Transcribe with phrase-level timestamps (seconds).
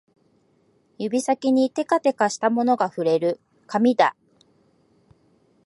[0.97, 4.15] 指先にてかてかとしたものが触れる、紙だ